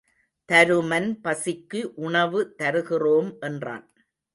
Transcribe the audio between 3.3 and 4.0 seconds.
என்றான்.